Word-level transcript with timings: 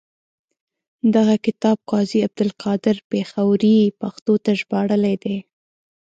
دغه 1.15 1.35
کتاب 1.45 1.77
قاضي 1.91 2.19
عبدالقادر 2.27 2.95
پیښوري 3.11 3.75
پښتو 4.01 4.33
ته 4.43 4.51
ژباړلی 4.59 5.15
دی. 5.23 5.37